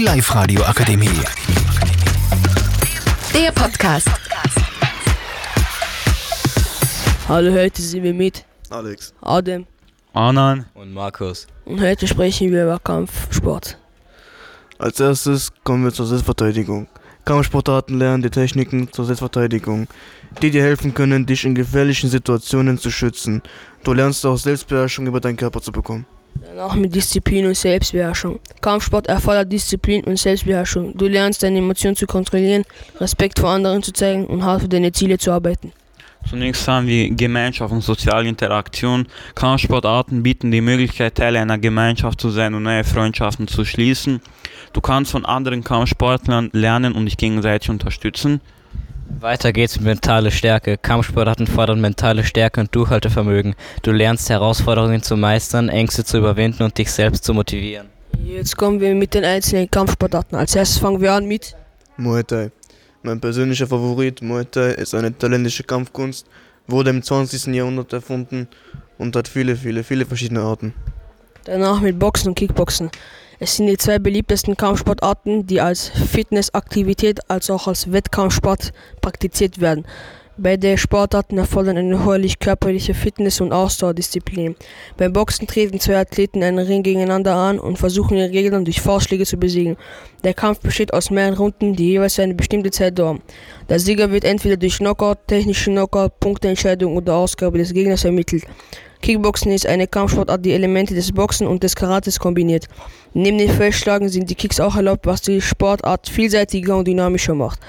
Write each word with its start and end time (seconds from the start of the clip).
Die 0.00 0.06
Live-Radio 0.06 0.62
Akademie. 0.62 1.10
Der 3.34 3.52
Podcast. 3.52 4.08
Hallo, 7.28 7.52
heute 7.52 7.82
sind 7.82 8.02
wir 8.04 8.14
mit 8.14 8.46
Alex. 8.70 9.12
Adem 9.20 9.66
Anan. 10.14 10.64
Und 10.72 10.94
Markus. 10.94 11.46
und 11.66 11.82
heute 11.82 12.06
sprechen 12.06 12.50
wir 12.50 12.62
über 12.62 12.78
Kampfsport. 12.78 13.76
Als 14.78 14.98
erstes 15.00 15.52
kommen 15.64 15.84
wir 15.84 15.92
zur 15.92 16.06
Selbstverteidigung. 16.06 16.88
Kampfsportarten 17.26 17.98
lernen 17.98 18.22
die 18.22 18.30
Techniken 18.30 18.90
zur 18.90 19.04
Selbstverteidigung, 19.04 19.86
die 20.40 20.50
dir 20.50 20.62
helfen 20.62 20.94
können, 20.94 21.26
dich 21.26 21.44
in 21.44 21.54
gefährlichen 21.54 22.08
Situationen 22.08 22.78
zu 22.78 22.90
schützen. 22.90 23.42
Du 23.84 23.92
lernst 23.92 24.24
auch 24.24 24.38
Selbstbeherrschung 24.38 25.06
über 25.06 25.20
deinen 25.20 25.36
Körper 25.36 25.60
zu 25.60 25.72
bekommen. 25.72 26.06
Danach 26.42 26.74
mit 26.74 26.94
Disziplin 26.94 27.46
und 27.46 27.56
Selbstbeherrschung. 27.56 28.40
Kampfsport 28.60 29.06
erfordert 29.06 29.52
Disziplin 29.52 30.04
und 30.04 30.18
Selbstbeherrschung. 30.18 30.96
Du 30.96 31.06
lernst 31.06 31.42
deine 31.42 31.58
Emotionen 31.58 31.96
zu 31.96 32.06
kontrollieren, 32.06 32.64
Respekt 33.00 33.38
vor 33.38 33.50
anderen 33.50 33.82
zu 33.82 33.92
zeigen 33.92 34.26
und 34.26 34.44
hart 34.44 34.62
für 34.62 34.68
deine 34.68 34.92
Ziele 34.92 35.18
zu 35.18 35.32
arbeiten. 35.32 35.72
Zunächst 36.28 36.68
haben 36.68 36.86
wir 36.86 37.10
Gemeinschaft 37.10 37.72
und 37.72 37.82
soziale 37.82 38.28
Interaktion. 38.28 39.06
Kampfsportarten 39.34 40.22
bieten 40.22 40.50
die 40.50 40.60
Möglichkeit, 40.60 41.14
Teil 41.14 41.36
einer 41.36 41.58
Gemeinschaft 41.58 42.20
zu 42.20 42.30
sein 42.30 42.54
und 42.54 42.62
neue 42.62 42.84
Freundschaften 42.84 43.48
zu 43.48 43.64
schließen. 43.64 44.20
Du 44.72 44.80
kannst 44.80 45.10
von 45.10 45.24
anderen 45.24 45.64
Kampfsportlern 45.64 46.50
lernen 46.52 46.92
und 46.92 47.06
dich 47.06 47.16
gegenseitig 47.16 47.70
unterstützen. 47.70 48.40
Weiter 49.20 49.52
geht's 49.52 49.76
mit 49.76 49.84
mentale 49.84 50.30
Stärke. 50.30 50.78
Kampfsportarten 50.78 51.46
fordern 51.46 51.78
mentale 51.82 52.24
Stärke 52.24 52.60
und 52.60 52.74
Durchhaltevermögen. 52.74 53.54
Du 53.82 53.92
lernst 53.92 54.30
Herausforderungen 54.30 55.02
zu 55.02 55.14
meistern, 55.14 55.68
Ängste 55.68 56.04
zu 56.04 56.16
überwinden 56.16 56.62
und 56.62 56.78
dich 56.78 56.90
selbst 56.90 57.24
zu 57.24 57.34
motivieren. 57.34 57.88
Jetzt 58.24 58.56
kommen 58.56 58.80
wir 58.80 58.94
mit 58.94 59.12
den 59.12 59.24
einzelnen 59.24 59.70
Kampfsportarten. 59.70 60.38
Als 60.38 60.54
erstes 60.54 60.78
fangen 60.78 61.02
wir 61.02 61.12
an 61.12 61.26
mit 61.26 61.54
Muay 61.98 62.24
Thai. 62.24 62.50
Mein 63.02 63.20
persönlicher 63.20 63.66
Favorit, 63.66 64.22
Muay 64.22 64.46
Thai, 64.46 64.70
ist 64.70 64.94
eine 64.94 65.16
thailändische 65.16 65.64
Kampfkunst, 65.64 66.26
wurde 66.66 66.88
im 66.88 67.02
20. 67.02 67.54
Jahrhundert 67.54 67.92
erfunden 67.92 68.48
und 68.96 69.16
hat 69.16 69.28
viele, 69.28 69.54
viele, 69.54 69.84
viele 69.84 70.06
verschiedene 70.06 70.40
Arten. 70.40 70.72
Danach 71.50 71.80
mit 71.80 71.98
Boxen 71.98 72.28
und 72.28 72.34
Kickboxen. 72.36 72.90
Es 73.40 73.56
sind 73.56 73.66
die 73.66 73.76
zwei 73.76 73.98
beliebtesten 73.98 74.56
Kampfsportarten, 74.56 75.46
die 75.46 75.60
als 75.60 75.88
Fitnessaktivität 75.88 77.28
als 77.28 77.50
auch 77.50 77.66
als 77.66 77.90
Wettkampfsport 77.90 78.72
praktiziert 79.00 79.60
werden. 79.60 79.84
Beide 80.36 80.78
Sportarten 80.78 81.38
erfordern 81.38 81.76
eine 81.76 82.04
hohe 82.04 82.20
körperliche 82.38 82.94
Fitness 82.94 83.40
und 83.40 83.52
Ausdauerdisziplin. 83.52 84.56
Beim 84.96 85.12
Boxen 85.12 85.46
treten 85.46 85.80
zwei 85.80 85.98
Athleten 85.98 86.42
einen 86.42 86.60
Ring 86.60 86.82
gegeneinander 86.82 87.34
an 87.34 87.58
und 87.58 87.78
versuchen 87.78 88.16
ihre 88.16 88.30
Gegner 88.30 88.62
durch 88.62 88.80
Faustschläge 88.80 89.26
zu 89.26 89.36
besiegen. 89.36 89.76
Der 90.22 90.32
Kampf 90.32 90.60
besteht 90.60 90.94
aus 90.94 91.10
mehreren 91.10 91.34
Runden, 91.34 91.74
die 91.74 91.88
jeweils 91.88 92.18
eine 92.20 92.34
bestimmte 92.34 92.70
Zeit 92.70 92.98
dauern. 92.98 93.20
Der 93.68 93.80
Sieger 93.80 94.12
wird 94.12 94.24
entweder 94.24 94.56
durch 94.56 94.78
Knockout, 94.78 95.26
technische 95.26 95.72
Knockout, 95.72 96.20
Punkteentscheidung 96.20 96.96
oder 96.96 97.16
Ausgabe 97.16 97.58
des 97.58 97.74
Gegners 97.74 98.04
ermittelt. 98.04 98.44
Kickboxen 99.02 99.52
ist 99.52 99.66
eine 99.66 99.86
Kampfsportart, 99.86 100.44
die 100.44 100.52
Elemente 100.52 100.94
des 100.94 101.12
Boxen 101.12 101.46
und 101.46 101.62
des 101.62 101.74
Karates 101.74 102.18
kombiniert. 102.18 102.66
Neben 103.14 103.38
den 103.38 103.50
Festschlagen 103.50 104.08
sind 104.08 104.28
die 104.28 104.34
Kicks 104.34 104.60
auch 104.60 104.76
erlaubt, 104.76 105.06
was 105.06 105.22
die 105.22 105.40
Sportart 105.40 106.08
vielseitiger 106.08 106.76
und 106.76 106.86
dynamischer 106.86 107.34
macht. 107.34 107.60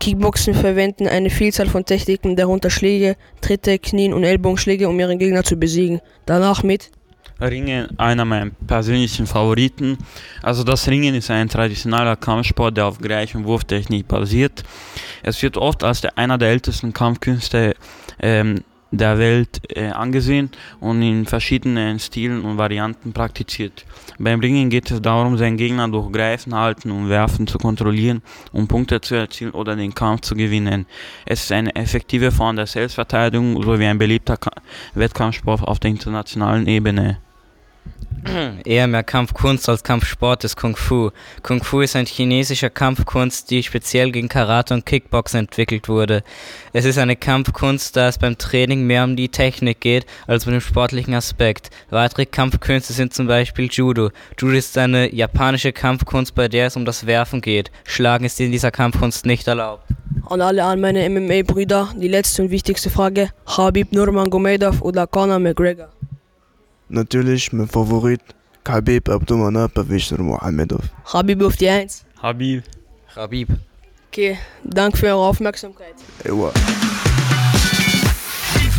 Kickboxen 0.00 0.54
verwenden 0.54 1.06
eine 1.06 1.30
Vielzahl 1.30 1.68
von 1.68 1.84
Techniken, 1.84 2.34
darunter 2.34 2.70
Schläge, 2.70 3.16
Tritte, 3.40 3.78
Knien 3.78 4.12
und 4.12 4.24
Ellbogenschläge, 4.24 4.88
um 4.88 4.98
ihren 4.98 5.18
Gegner 5.18 5.44
zu 5.44 5.56
besiegen. 5.56 6.00
Danach 6.26 6.64
mit 6.64 6.90
Ringen, 7.40 7.98
einer 7.98 8.24
meiner 8.24 8.50
persönlichen 8.66 9.26
Favoriten. 9.26 9.98
Also 10.42 10.64
das 10.64 10.88
Ringen 10.88 11.14
ist 11.14 11.30
ein 11.30 11.48
traditioneller 11.48 12.16
Kampfsport, 12.16 12.76
der 12.76 12.86
auf 12.86 12.98
und 13.00 13.44
Wurftechnik 13.44 14.08
basiert. 14.08 14.62
Es 15.22 15.42
wird 15.42 15.56
oft 15.56 15.84
als 15.84 16.00
der, 16.00 16.18
einer 16.18 16.38
der 16.38 16.50
ältesten 16.50 16.92
Kampfkünste 16.92 17.74
ähm, 18.20 18.62
der 18.92 19.18
Welt 19.18 19.60
äh, 19.74 19.88
angesehen 19.88 20.50
und 20.80 21.02
in 21.02 21.26
verschiedenen 21.26 21.98
Stilen 21.98 22.42
und 22.42 22.58
Varianten 22.58 23.12
praktiziert. 23.12 23.84
Beim 24.18 24.40
Ringen 24.40 24.70
geht 24.70 24.90
es 24.90 25.02
darum, 25.02 25.36
seinen 25.36 25.56
Gegner 25.56 25.88
durch 25.88 26.12
Greifen, 26.12 26.54
Halten 26.54 26.90
und 26.90 27.08
Werfen 27.08 27.46
zu 27.46 27.58
kontrollieren, 27.58 28.22
um 28.52 28.68
Punkte 28.68 29.00
zu 29.00 29.14
erzielen 29.14 29.52
oder 29.52 29.74
den 29.74 29.94
Kampf 29.94 30.20
zu 30.20 30.34
gewinnen. 30.34 30.86
Es 31.26 31.44
ist 31.44 31.52
eine 31.52 31.74
effektive 31.74 32.30
Form 32.30 32.56
der 32.56 32.66
Selbstverteidigung 32.66 33.60
sowie 33.62 33.86
ein 33.86 33.98
beliebter 33.98 34.36
Ka 34.36 34.52
Wettkampfsport 34.94 35.62
auf 35.62 35.78
der 35.80 35.90
internationalen 35.90 36.66
Ebene. 36.66 37.18
Eher 38.64 38.86
mehr 38.86 39.02
Kampfkunst 39.02 39.68
als 39.68 39.82
Kampfsport 39.82 40.44
ist 40.44 40.56
Kung 40.56 40.76
Fu. 40.76 41.10
Kung 41.42 41.62
Fu 41.62 41.80
ist 41.80 41.96
eine 41.96 42.06
chinesische 42.06 42.70
Kampfkunst, 42.70 43.50
die 43.50 43.62
speziell 43.62 44.12
gegen 44.12 44.28
Karate 44.28 44.74
und 44.74 44.86
Kickboxen 44.86 45.40
entwickelt 45.40 45.88
wurde. 45.88 46.22
Es 46.72 46.84
ist 46.84 46.98
eine 46.98 47.16
Kampfkunst, 47.16 47.96
da 47.96 48.08
es 48.08 48.18
beim 48.18 48.38
Training 48.38 48.86
mehr 48.86 49.04
um 49.04 49.16
die 49.16 49.28
Technik 49.28 49.80
geht 49.80 50.06
als 50.26 50.46
um 50.46 50.52
den 50.52 50.60
sportlichen 50.60 51.14
Aspekt. 51.14 51.70
Weitere 51.90 52.26
Kampfkünste 52.26 52.92
sind 52.92 53.12
zum 53.12 53.26
Beispiel 53.26 53.68
Judo. 53.70 54.10
Judo 54.38 54.54
ist 54.54 54.78
eine 54.78 55.12
japanische 55.12 55.72
Kampfkunst, 55.72 56.34
bei 56.34 56.48
der 56.48 56.68
es 56.68 56.76
um 56.76 56.84
das 56.84 57.06
Werfen 57.06 57.40
geht. 57.40 57.72
Schlagen 57.84 58.24
ist 58.24 58.40
in 58.40 58.52
dieser 58.52 58.70
Kampfkunst 58.70 59.26
nicht 59.26 59.48
erlaubt. 59.48 59.84
an 60.30 60.40
alle 60.40 60.64
an 60.64 60.80
meine 60.80 61.08
MMA-Brüder 61.10 61.88
die 61.96 62.08
letzte 62.08 62.42
und 62.42 62.50
wichtigste 62.50 62.88
Frage: 62.88 63.30
Habib 63.46 63.92
Nurmagomedov 63.92 64.80
oder 64.80 65.06
Conor 65.08 65.40
McGregor? 65.40 65.88
Natürlich 66.94 67.54
mein 67.54 67.68
Favorit, 67.68 68.20
Khabib 68.64 69.08
Abdurmanapavich 69.08 70.10
Nurmagomedov. 70.10 70.82
Habib 71.06 71.42
auf 71.42 71.56
die 71.56 71.66
Eins. 71.66 72.04
Habib. 72.20 72.64
Rabib. 73.14 73.48
Okay, 74.08 74.36
danke 74.62 74.98
für 74.98 75.06
eure 75.06 75.24
Aufmerksamkeit. 75.24 75.94
Ewa. 76.22 76.52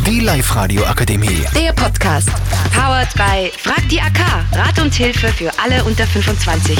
Die 0.06 0.20
Live-Radio 0.20 0.84
Akademie. 0.84 1.44
Der 1.56 1.72
Podcast. 1.72 2.30
Powered 2.72 3.12
by 3.14 3.50
Frag 3.58 3.88
die 3.88 4.00
AK. 4.00 4.20
Rat 4.52 4.80
und 4.80 4.94
Hilfe 4.94 5.26
für 5.30 5.50
alle 5.58 5.82
unter 5.82 6.06
25. 6.06 6.78